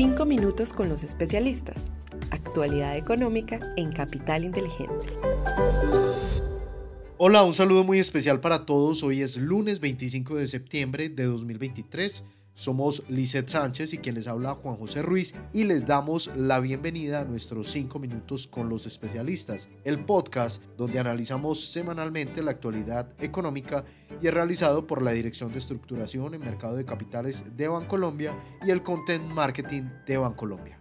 Cinco 0.00 0.26
minutos 0.26 0.72
con 0.72 0.88
los 0.88 1.02
especialistas. 1.02 1.90
Actualidad 2.30 2.96
económica 2.96 3.58
en 3.76 3.90
Capital 3.90 4.44
Inteligente. 4.44 4.94
Hola, 7.16 7.42
un 7.42 7.52
saludo 7.52 7.82
muy 7.82 7.98
especial 7.98 8.38
para 8.38 8.64
todos. 8.64 9.02
Hoy 9.02 9.22
es 9.22 9.36
lunes 9.36 9.80
25 9.80 10.36
de 10.36 10.46
septiembre 10.46 11.08
de 11.08 11.24
2023. 11.24 12.22
Somos 12.58 13.04
Lizeth 13.08 13.50
Sánchez 13.50 13.94
y 13.94 13.98
quien 13.98 14.16
les 14.16 14.26
habla 14.26 14.56
Juan 14.56 14.74
José 14.74 15.00
Ruiz 15.00 15.32
y 15.52 15.62
les 15.62 15.86
damos 15.86 16.28
la 16.34 16.58
bienvenida 16.58 17.20
a 17.20 17.24
nuestros 17.24 17.70
5 17.70 18.00
minutos 18.00 18.48
con 18.48 18.68
los 18.68 18.84
especialistas, 18.84 19.68
el 19.84 20.04
podcast 20.04 20.60
donde 20.76 20.98
analizamos 20.98 21.70
semanalmente 21.70 22.42
la 22.42 22.50
actualidad 22.50 23.12
económica 23.20 23.84
y 24.20 24.26
es 24.26 24.34
realizado 24.34 24.88
por 24.88 25.02
la 25.02 25.12
Dirección 25.12 25.52
de 25.52 25.58
Estructuración 25.58 26.34
en 26.34 26.40
Mercado 26.40 26.74
de 26.74 26.84
Capitales 26.84 27.44
de 27.56 27.68
Bancolombia 27.68 28.36
y 28.66 28.72
el 28.72 28.82
Content 28.82 29.24
Marketing 29.26 29.84
de 30.04 30.16
Bancolombia 30.16 30.80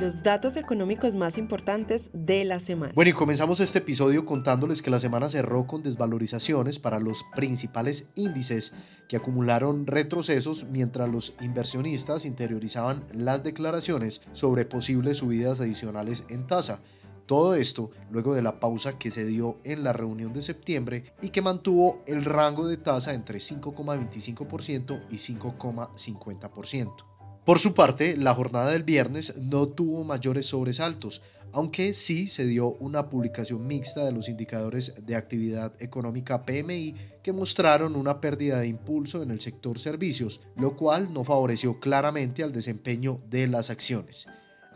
los 0.00 0.22
datos 0.22 0.56
económicos 0.56 1.16
más 1.16 1.38
importantes 1.38 2.10
de 2.14 2.44
la 2.44 2.60
semana. 2.60 2.92
Bueno, 2.94 3.10
y 3.10 3.14
comenzamos 3.14 3.58
este 3.58 3.78
episodio 3.78 4.24
contándoles 4.24 4.80
que 4.80 4.90
la 4.90 5.00
semana 5.00 5.28
cerró 5.28 5.66
con 5.66 5.82
desvalorizaciones 5.82 6.78
para 6.78 7.00
los 7.00 7.24
principales 7.34 8.06
índices 8.14 8.72
que 9.08 9.16
acumularon 9.16 9.86
retrocesos 9.86 10.64
mientras 10.64 11.08
los 11.08 11.34
inversionistas 11.40 12.26
interiorizaban 12.26 13.04
las 13.12 13.42
declaraciones 13.42 14.20
sobre 14.32 14.64
posibles 14.64 15.16
subidas 15.16 15.60
adicionales 15.60 16.24
en 16.28 16.46
tasa. 16.46 16.80
Todo 17.26 17.54
esto 17.54 17.90
luego 18.10 18.34
de 18.34 18.42
la 18.42 18.60
pausa 18.60 18.98
que 18.98 19.10
se 19.10 19.26
dio 19.26 19.58
en 19.64 19.82
la 19.82 19.92
reunión 19.92 20.32
de 20.32 20.42
septiembre 20.42 21.12
y 21.20 21.30
que 21.30 21.42
mantuvo 21.42 22.02
el 22.06 22.24
rango 22.24 22.68
de 22.68 22.76
tasa 22.76 23.14
entre 23.14 23.38
5,25% 23.38 25.06
y 25.10 25.16
5,50%. 25.16 27.17
Por 27.48 27.58
su 27.58 27.72
parte, 27.72 28.14
la 28.18 28.34
jornada 28.34 28.72
del 28.72 28.82
viernes 28.82 29.34
no 29.38 29.68
tuvo 29.68 30.04
mayores 30.04 30.44
sobresaltos, 30.44 31.22
aunque 31.50 31.94
sí 31.94 32.26
se 32.26 32.44
dio 32.44 32.72
una 32.72 33.08
publicación 33.08 33.66
mixta 33.66 34.04
de 34.04 34.12
los 34.12 34.28
indicadores 34.28 35.06
de 35.06 35.16
actividad 35.16 35.72
económica 35.80 36.44
PMI 36.44 36.94
que 37.22 37.32
mostraron 37.32 37.96
una 37.96 38.20
pérdida 38.20 38.58
de 38.58 38.66
impulso 38.66 39.22
en 39.22 39.30
el 39.30 39.40
sector 39.40 39.78
servicios, 39.78 40.42
lo 40.56 40.76
cual 40.76 41.10
no 41.14 41.24
favoreció 41.24 41.80
claramente 41.80 42.42
al 42.42 42.52
desempeño 42.52 43.22
de 43.30 43.46
las 43.46 43.70
acciones. 43.70 44.26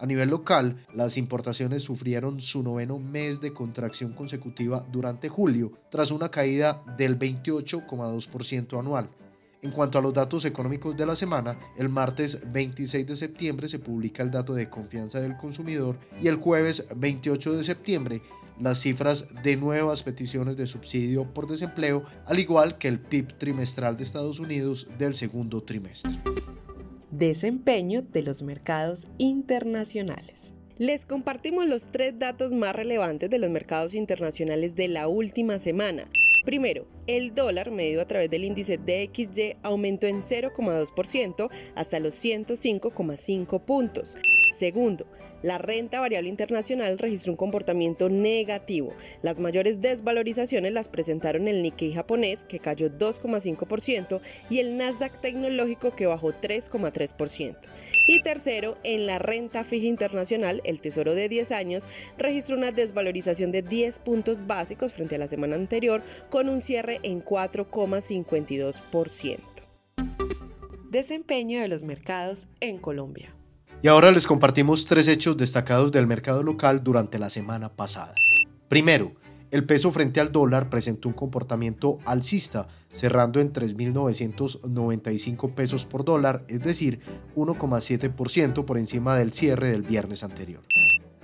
A 0.00 0.06
nivel 0.06 0.30
local, 0.30 0.86
las 0.94 1.18
importaciones 1.18 1.82
sufrieron 1.82 2.40
su 2.40 2.62
noveno 2.62 2.98
mes 2.98 3.42
de 3.42 3.52
contracción 3.52 4.14
consecutiva 4.14 4.82
durante 4.90 5.28
julio, 5.28 5.72
tras 5.90 6.10
una 6.10 6.30
caída 6.30 6.82
del 6.96 7.18
28,2% 7.18 8.78
anual. 8.78 9.10
En 9.62 9.70
cuanto 9.70 9.96
a 9.96 10.02
los 10.02 10.12
datos 10.12 10.44
económicos 10.44 10.96
de 10.96 11.06
la 11.06 11.14
semana, 11.14 11.56
el 11.78 11.88
martes 11.88 12.40
26 12.52 13.06
de 13.06 13.16
septiembre 13.16 13.68
se 13.68 13.78
publica 13.78 14.24
el 14.24 14.30
dato 14.32 14.54
de 14.54 14.68
confianza 14.68 15.20
del 15.20 15.36
consumidor 15.36 15.96
y 16.20 16.26
el 16.26 16.36
jueves 16.36 16.84
28 16.96 17.56
de 17.56 17.62
septiembre 17.62 18.22
las 18.60 18.80
cifras 18.80 19.26
de 19.44 19.56
nuevas 19.56 20.02
peticiones 20.02 20.56
de 20.56 20.66
subsidio 20.66 21.32
por 21.32 21.46
desempleo, 21.46 22.04
al 22.26 22.40
igual 22.40 22.76
que 22.76 22.88
el 22.88 22.98
PIB 22.98 23.38
trimestral 23.38 23.96
de 23.96 24.02
Estados 24.02 24.40
Unidos 24.40 24.88
del 24.98 25.14
segundo 25.14 25.62
trimestre. 25.62 26.10
Desempeño 27.12 28.02
de 28.02 28.22
los 28.22 28.42
mercados 28.42 29.06
internacionales. 29.18 30.54
Les 30.76 31.06
compartimos 31.06 31.66
los 31.66 31.92
tres 31.92 32.18
datos 32.18 32.50
más 32.50 32.74
relevantes 32.74 33.30
de 33.30 33.38
los 33.38 33.50
mercados 33.50 33.94
internacionales 33.94 34.74
de 34.74 34.88
la 34.88 35.06
última 35.06 35.60
semana. 35.60 36.02
Primero, 36.44 36.86
el 37.06 37.34
dólar 37.34 37.70
medido 37.70 38.02
a 38.02 38.06
través 38.06 38.28
del 38.30 38.44
índice 38.44 38.78
DXY 38.78 39.56
aumentó 39.62 40.06
en 40.06 40.20
0,2% 40.20 41.50
hasta 41.76 42.00
los 42.00 42.14
105,5 42.14 43.60
puntos. 43.64 44.16
Segundo, 44.52 45.06
la 45.42 45.58
renta 45.58 45.98
variable 45.98 46.28
internacional 46.28 46.98
registró 46.98 47.32
un 47.32 47.36
comportamiento 47.36 48.08
negativo. 48.08 48.94
Las 49.22 49.40
mayores 49.40 49.80
desvalorizaciones 49.80 50.72
las 50.72 50.88
presentaron 50.88 51.48
el 51.48 51.62
Nikkei 51.62 51.92
japonés, 51.92 52.44
que 52.44 52.60
cayó 52.60 52.90
2,5%, 52.90 54.20
y 54.50 54.60
el 54.60 54.76
Nasdaq 54.76 55.20
tecnológico, 55.20 55.96
que 55.96 56.06
bajó 56.06 56.32
3,3%. 56.32 57.56
Y 58.06 58.22
tercero, 58.22 58.76
en 58.84 59.06
la 59.06 59.18
renta 59.18 59.64
fija 59.64 59.86
internacional, 59.86 60.62
el 60.64 60.80
Tesoro 60.80 61.14
de 61.14 61.28
10 61.28 61.50
años 61.50 61.88
registró 62.18 62.56
una 62.56 62.70
desvalorización 62.70 63.50
de 63.50 63.62
10 63.62 63.98
puntos 64.00 64.46
básicos 64.46 64.92
frente 64.92 65.16
a 65.16 65.18
la 65.18 65.28
semana 65.28 65.56
anterior, 65.56 66.04
con 66.30 66.48
un 66.48 66.62
cierre 66.62 67.00
en 67.02 67.20
4,52%. 67.20 69.40
Desempeño 70.90 71.60
de 71.60 71.68
los 71.68 71.84
mercados 71.84 72.48
en 72.60 72.78
Colombia. 72.78 73.34
Y 73.84 73.88
ahora 73.88 74.12
les 74.12 74.28
compartimos 74.28 74.86
tres 74.86 75.08
hechos 75.08 75.36
destacados 75.36 75.90
del 75.90 76.06
mercado 76.06 76.44
local 76.44 76.84
durante 76.84 77.18
la 77.18 77.28
semana 77.28 77.68
pasada. 77.68 78.14
Primero, 78.68 79.14
el 79.50 79.64
peso 79.64 79.90
frente 79.90 80.20
al 80.20 80.30
dólar 80.30 80.70
presentó 80.70 81.08
un 81.08 81.14
comportamiento 81.14 81.98
alcista, 82.04 82.68
cerrando 82.92 83.40
en 83.40 83.52
3.995 83.52 85.54
pesos 85.54 85.84
por 85.84 86.04
dólar, 86.04 86.44
es 86.46 86.62
decir, 86.62 87.00
1,7% 87.34 88.64
por 88.64 88.78
encima 88.78 89.16
del 89.16 89.32
cierre 89.32 89.72
del 89.72 89.82
viernes 89.82 90.22
anterior. 90.22 90.62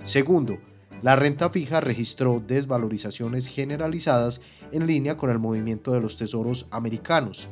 Segundo, 0.03 0.57
la 1.01 1.15
renta 1.15 1.49
fija 1.51 1.79
registró 1.79 2.43
desvalorizaciones 2.45 3.47
generalizadas 3.47 4.41
en 4.73 4.85
línea 4.85 5.15
con 5.15 5.29
el 5.29 5.39
movimiento 5.39 5.93
de 5.93 6.01
los 6.01 6.17
tesoros 6.17 6.67
americanos. 6.71 7.47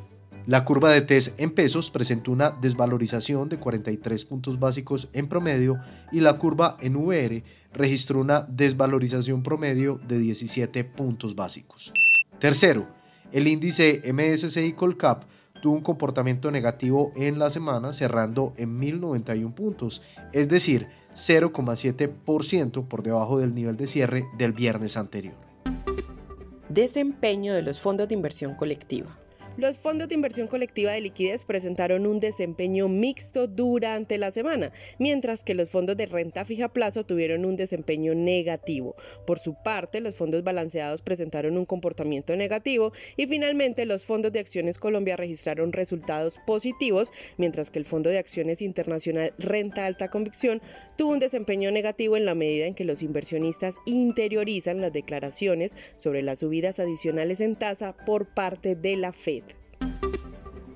La 0.48 0.64
curva 0.64 0.92
de 0.92 1.02
TES 1.02 1.34
en 1.40 1.52
pesos 1.52 1.92
presentó 1.92 2.32
una 2.32 2.52
desvalorización 2.52 3.50
de 3.50 3.60
43 3.60 4.24
puntos 4.24 4.58
básicos 4.58 5.10
en 5.12 5.28
promedio 5.28 5.78
y 6.10 6.22
la 6.22 6.38
curva 6.38 6.78
en 6.80 6.96
VR 6.96 7.44
registró 7.74 8.22
una 8.22 8.48
desvalorización 8.48 9.44
promedio 9.44 10.00
de 10.08 10.20
17 10.20 10.86
puntos 10.86 11.36
básicos. 11.36 11.92
Tercero, 12.40 12.88
el 13.34 13.46
índice 13.50 14.02
MSCI 14.10 14.72
Colcap 14.72 15.26
tuvo 15.62 15.74
un 15.74 15.82
comportamiento 15.82 16.50
negativo 16.50 17.12
en 17.18 17.40
la 17.40 17.50
semana 17.50 17.92
cerrando 17.92 18.54
en 18.56 18.80
1091 18.80 19.54
puntos, 19.54 20.02
es 20.32 20.48
decir, 20.48 20.88
0,7% 21.14 22.88
por 22.88 23.04
debajo 23.04 23.38
del 23.38 23.54
nivel 23.54 23.76
de 23.76 23.88
cierre 23.88 24.28
del 24.38 24.54
viernes 24.54 24.96
anterior. 24.96 25.36
Desempeño 26.70 27.54
de 27.54 27.64
los 27.64 27.82
fondos 27.82 28.08
de 28.08 28.16
inversión 28.16 28.56
colectiva. 28.56 29.10
Los 29.58 29.80
fondos 29.80 30.08
de 30.08 30.14
inversión 30.14 30.48
colectiva 30.48 30.92
de 30.92 31.02
liquidez 31.02 31.44
presentaron 31.44 32.06
un 32.06 32.20
desempeño 32.20 32.88
mixto 32.90 33.48
durante 33.48 34.20
la 34.20 34.30
semana, 34.30 34.72
mientras 35.00 35.44
que 35.44 35.56
los 35.56 35.72
fondos 35.72 35.98
de 35.98 36.06
renta 36.06 36.46
fija 36.46 36.70
plazo 36.70 37.04
tuvieron 37.08 37.44
un 37.44 37.56
desempeño 37.56 38.14
negativo. 38.14 38.96
Por 39.26 39.40
su 39.40 39.56
parte, 39.56 40.00
los 40.00 40.16
fondos 40.16 40.44
balanceados 40.44 41.02
presentaron 41.02 41.58
un 41.58 41.66
comportamiento 41.66 42.36
negativo 42.36 42.94
y 43.16 43.26
finalmente 43.26 43.88
los 43.88 44.06
fondos 44.06 44.32
de 44.32 44.42
acciones 44.42 44.78
Colombia 44.78 45.18
registraron 45.18 45.74
resultados 45.74 46.40
positivos, 46.46 47.12
mientras 47.38 47.72
que 47.72 47.80
el 47.80 47.86
fondo 47.86 48.12
de 48.12 48.20
acciones 48.20 48.62
internacional 48.62 49.34
Renta 49.40 49.88
Alta 49.88 50.12
Convicción 50.12 50.62
tuvo 51.00 51.14
un 51.14 51.20
desempeño 51.20 51.72
negativo 51.72 52.16
en 52.16 52.26
la 52.26 52.36
medida 52.36 52.68
en 52.68 52.76
que 52.76 52.86
los 52.86 53.02
inversionistas 53.02 53.74
interiorizan 53.88 54.82
las 54.82 54.94
declaraciones 54.94 55.76
sobre 55.96 56.22
las 56.22 56.38
subidas 56.38 56.80
adicionales 56.80 57.42
en 57.42 57.56
tasa 57.56 57.98
por 58.06 58.28
parte 58.28 58.76
de 58.76 58.98
la 58.98 59.12
Fed 59.12 59.47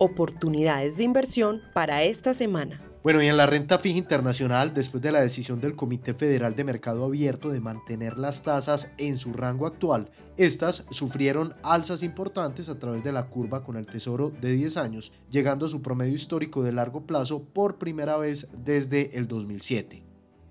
oportunidades 0.01 0.97
de 0.97 1.03
inversión 1.03 1.61
para 1.75 2.01
esta 2.01 2.33
semana. 2.33 2.81
Bueno, 3.03 3.21
y 3.21 3.27
en 3.27 3.37
la 3.37 3.45
renta 3.45 3.77
fija 3.77 3.99
internacional, 3.99 4.73
después 4.73 5.03
de 5.03 5.11
la 5.11 5.21
decisión 5.21 5.61
del 5.61 5.75
Comité 5.75 6.15
Federal 6.15 6.55
de 6.55 6.63
Mercado 6.63 7.05
Abierto 7.05 7.49
de 7.49 7.59
mantener 7.59 8.17
las 8.17 8.41
tasas 8.41 8.91
en 8.97 9.19
su 9.19 9.31
rango 9.31 9.67
actual, 9.67 10.09
estas 10.37 10.85
sufrieron 10.89 11.53
alzas 11.61 12.01
importantes 12.01 12.67
a 12.67 12.79
través 12.79 13.03
de 13.03 13.11
la 13.11 13.27
curva 13.27 13.63
con 13.63 13.75
el 13.75 13.85
Tesoro 13.85 14.31
de 14.41 14.53
10 14.53 14.77
años, 14.77 15.13
llegando 15.29 15.67
a 15.67 15.69
su 15.69 15.83
promedio 15.83 16.15
histórico 16.15 16.63
de 16.63 16.71
largo 16.71 17.01
plazo 17.05 17.43
por 17.43 17.77
primera 17.77 18.17
vez 18.17 18.47
desde 18.57 19.15
el 19.15 19.27
2007. 19.27 20.01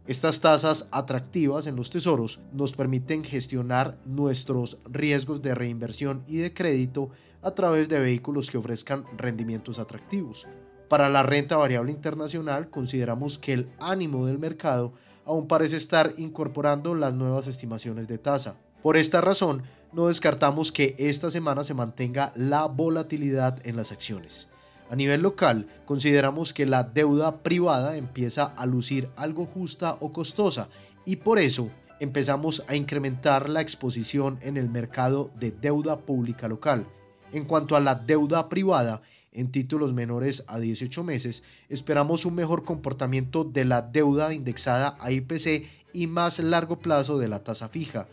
Estas 0.07 0.41
tasas 0.41 0.89
atractivas 0.93 1.67
en 1.67 1.77
los 1.77 1.91
tesoros 1.91 2.41
nos 2.53 2.73
permiten 2.73 3.23
gestionar 3.23 3.99
nuestros 4.05 4.79
riesgos 4.85 5.43
de 5.43 5.55
reinversión 5.55 6.25
y 6.27 6.39
de 6.39 6.55
crédito 6.55 7.11
a 7.43 7.53
través 7.53 7.89
de 7.89 7.99
vehículos 7.99 8.51
que 8.51 8.59
ofrezcan 8.59 9.05
rendimientos 9.17 9.79
atractivos. 9.79 10.47
Para 10.89 11.09
la 11.09 11.23
renta 11.23 11.57
variable 11.57 11.93
internacional 11.93 12.69
consideramos 12.69 13.39
que 13.39 13.53
el 13.53 13.69
ánimo 13.79 14.27
del 14.27 14.39
mercado 14.39 14.93
aún 15.25 15.47
parece 15.47 15.77
estar 15.77 16.15
incorporando 16.17 16.95
las 16.95 17.15
nuevas 17.15 17.47
estimaciones 17.47 18.09
de 18.09 18.19
tasa. 18.19 18.57
Por 18.83 18.97
esta 18.97 19.21
razón, 19.21 19.63
no 19.93 20.09
descartamos 20.09 20.73
que 20.73 20.97
esta 20.99 21.31
semana 21.31 21.65
se 21.65 21.75
mantenga 21.75 22.33
la 22.35 22.65
volatilidad 22.67 23.65
en 23.67 23.77
las 23.77 23.93
acciones. 23.93 24.49
A 24.91 24.97
nivel 24.97 25.23
local, 25.23 25.69
consideramos 25.85 26.53
que 26.53 26.67
la 26.67 26.83
deuda 26.83 27.43
privada 27.43 27.97
empieza 27.97 28.45
a 28.45 28.67
lucir 28.67 29.09
algo 29.15 29.47
justa 29.47 29.97
o 30.01 30.13
costosa 30.13 30.69
y 31.05 31.17
por 31.17 31.39
eso 31.39 31.71
empezamos 32.01 32.65
a 32.67 32.75
incrementar 32.75 33.49
la 33.49 33.61
exposición 33.61 34.39
en 34.43 34.57
el 34.57 34.69
mercado 34.69 35.31
de 35.39 35.53
deuda 35.53 35.99
pública 35.99 36.49
local. 36.49 36.87
En 37.33 37.45
cuanto 37.45 37.77
a 37.77 37.81
la 37.81 37.95
deuda 37.95 38.49
privada, 38.49 39.03
en 39.33 39.53
títulos 39.53 39.93
menores 39.93 40.45
a 40.49 40.59
18 40.59 41.05
meses, 41.05 41.45
esperamos 41.69 42.25
un 42.25 42.35
mejor 42.35 42.65
comportamiento 42.65 43.45
de 43.45 43.65
la 43.65 43.83
deuda 43.83 44.35
indexada 44.35 44.97
a 45.01 45.13
IPC 45.13 45.67
y 45.93 46.07
más 46.07 46.39
largo 46.41 46.79
plazo 46.79 47.19
de 47.19 47.29
la 47.29 47.45
tasa 47.45 47.69
fija. 47.69 48.09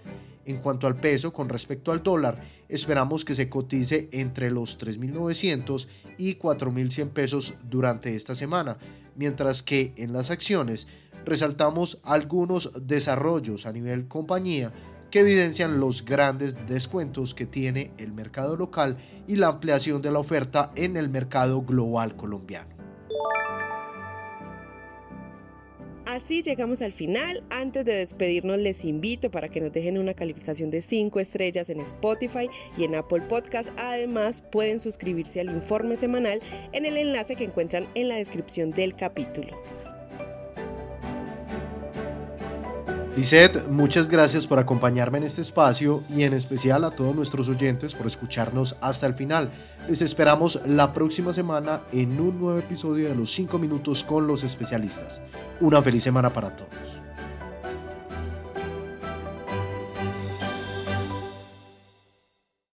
En 0.45 0.59
cuanto 0.59 0.87
al 0.87 0.95
peso 0.95 1.33
con 1.33 1.49
respecto 1.49 1.91
al 1.91 2.03
dólar, 2.03 2.41
esperamos 2.69 3.25
que 3.25 3.35
se 3.35 3.49
cotice 3.49 4.07
entre 4.11 4.49
los 4.49 4.79
3.900 4.79 5.87
y 6.17 6.35
4.100 6.35 7.09
pesos 7.09 7.53
durante 7.63 8.15
esta 8.15 8.33
semana, 8.33 8.77
mientras 9.15 9.61
que 9.61 9.93
en 9.97 10.13
las 10.13 10.31
acciones 10.31 10.87
resaltamos 11.25 11.99
algunos 12.03 12.71
desarrollos 12.79 13.65
a 13.65 13.73
nivel 13.73 14.07
compañía 14.07 14.71
que 15.11 15.19
evidencian 15.19 15.79
los 15.79 16.03
grandes 16.03 16.55
descuentos 16.67 17.33
que 17.33 17.45
tiene 17.45 17.91
el 17.97 18.11
mercado 18.11 18.55
local 18.55 18.97
y 19.27 19.35
la 19.35 19.47
ampliación 19.47 20.01
de 20.01 20.11
la 20.11 20.19
oferta 20.19 20.71
en 20.75 20.97
el 20.97 21.09
mercado 21.09 21.61
global 21.61 22.15
colombiano. 22.15 22.77
Así 26.17 26.41
llegamos 26.41 26.81
al 26.81 26.93
final. 26.93 27.43
Antes 27.51 27.85
de 27.85 27.93
despedirnos 27.93 28.57
les 28.57 28.85
invito 28.85 29.29
para 29.29 29.49
que 29.49 29.59
nos 29.59 29.71
dejen 29.71 29.97
una 29.97 30.13
calificación 30.13 30.71
de 30.71 30.81
5 30.81 31.19
estrellas 31.19 31.69
en 31.69 31.81
Spotify 31.81 32.49
y 32.77 32.85
en 32.85 32.95
Apple 32.95 33.21
Podcast. 33.29 33.69
Además 33.77 34.41
pueden 34.41 34.79
suscribirse 34.79 35.41
al 35.41 35.49
informe 35.49 35.95
semanal 35.95 36.41
en 36.71 36.85
el 36.85 36.97
enlace 36.97 37.35
que 37.35 37.43
encuentran 37.43 37.87
en 37.93 38.07
la 38.07 38.15
descripción 38.15 38.71
del 38.71 38.95
capítulo. 38.95 39.76
Lisette, 43.17 43.67
muchas 43.67 44.07
gracias 44.07 44.45
por 44.45 44.59
acompañarme 44.59 45.17
en 45.17 45.23
este 45.23 45.41
espacio 45.41 46.03
y 46.07 46.21
en 46.21 46.33
especial 46.33 46.83
a 46.83 46.91
todos 46.91 47.15
nuestros 47.15 47.49
oyentes 47.49 47.95
por 47.95 48.05
escucharnos 48.05 48.75
hasta 48.79 49.07
el 49.07 49.15
final. 49.15 49.49
Les 49.89 50.03
esperamos 50.03 50.61
la 50.67 50.93
próxima 50.93 51.33
semana 51.33 51.81
en 51.91 52.11
un 52.21 52.39
nuevo 52.39 52.59
episodio 52.59 53.09
de 53.09 53.15
los 53.15 53.31
5 53.31 53.57
minutos 53.57 54.03
con 54.03 54.27
los 54.27 54.43
especialistas. 54.43 55.19
Una 55.59 55.81
feliz 55.81 56.03
semana 56.03 56.29
para 56.29 56.55
todos. 56.55 57.06